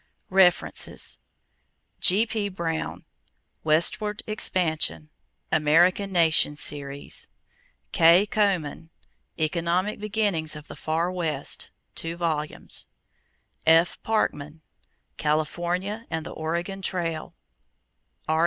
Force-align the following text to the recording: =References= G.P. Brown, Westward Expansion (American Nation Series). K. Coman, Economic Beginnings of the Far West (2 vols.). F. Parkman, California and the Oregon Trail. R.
=References= 0.31 1.19
G.P. 1.99 2.49
Brown, 2.49 3.05
Westward 3.63 4.23
Expansion 4.25 5.11
(American 5.51 6.11
Nation 6.11 6.55
Series). 6.55 7.27
K. 7.91 8.25
Coman, 8.25 8.89
Economic 9.39 9.99
Beginnings 9.99 10.55
of 10.55 10.67
the 10.67 10.75
Far 10.75 11.11
West 11.11 11.69
(2 11.93 12.17
vols.). 12.17 12.87
F. 13.67 14.01
Parkman, 14.01 14.63
California 15.17 16.07
and 16.09 16.25
the 16.25 16.31
Oregon 16.31 16.81
Trail. 16.81 17.35
R. 18.27 18.39